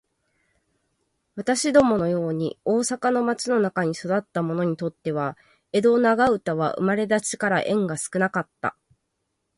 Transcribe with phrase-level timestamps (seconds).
[1.35, 5.37] 私どもの様に大阪の町の中に育つた者にとつては、
[5.73, 8.75] 江戸長唄は生れだちから縁が少かつた。